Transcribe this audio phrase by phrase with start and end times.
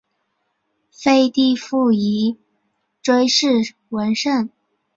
[0.91, 2.35] 废帝溥仪
[3.03, 4.49] 追谥文慎。